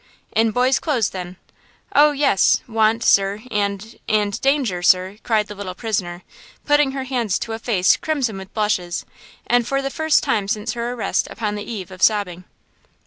"In 0.35 0.49
boy's 0.49 0.79
clothes, 0.79 1.11
then?" 1.11 1.37
"Oh, 1.93 2.11
yes; 2.11 2.63
want, 2.67 3.03
sir–and–and–danger, 3.03 4.81
sir!" 4.81 5.17
cried 5.21 5.45
the 5.45 5.53
little 5.53 5.75
prisoner, 5.75 6.23
putting 6.65 6.93
her 6.93 7.03
hands 7.03 7.37
to 7.37 7.53
a 7.53 7.59
face 7.59 7.97
crimson 7.97 8.39
with 8.39 8.51
blushes 8.51 9.05
and 9.45 9.67
for 9.67 9.79
the 9.79 9.91
first 9.91 10.23
time 10.23 10.47
since 10.47 10.73
her 10.73 10.91
arrest 10.93 11.27
upon 11.29 11.53
the 11.53 11.71
eve 11.71 11.91
of 11.91 12.01
sobbing. 12.01 12.45